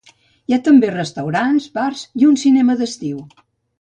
Hi 0.51 0.55
ha 0.55 0.57
també 0.67 0.87
restaurants, 0.95 1.67
bars, 1.75 2.01
i 2.23 2.29
un 2.31 2.41
cinema 2.45 2.77
d'estiu. 2.81 3.21